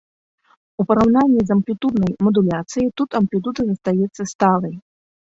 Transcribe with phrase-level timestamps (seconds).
[0.83, 4.73] У параўнанні з амплітуднай мадуляцыяй тут амплітуда застаецца сталай.